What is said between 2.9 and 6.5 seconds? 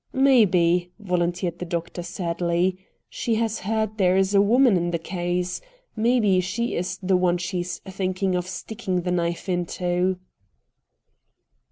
"she has heard there is a woman in the case. Maybe